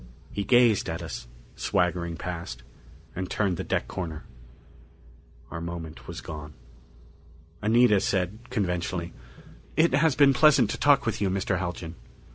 [0.31, 2.63] He gazed at us, swaggering past,
[3.15, 4.23] and turned the deck corner.
[5.51, 6.55] Our moment was gone.
[7.61, 9.13] Anita said conventionally,
[9.77, 11.59] "It has been pleasant to talk with you, Mr.
[11.59, 11.93] Haljan."